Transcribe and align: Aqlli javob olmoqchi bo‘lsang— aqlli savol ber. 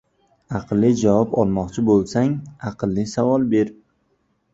Aqlli 0.59 0.87
javob 1.01 1.35
olmoqchi 1.43 1.83
bo‘lsang— 1.89 2.31
aqlli 2.71 3.05
savol 3.13 3.45
ber. 3.53 3.71